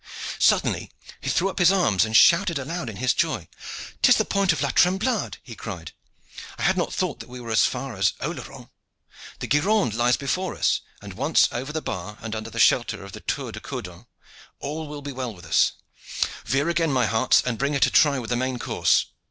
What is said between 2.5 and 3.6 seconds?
aloud in his joy.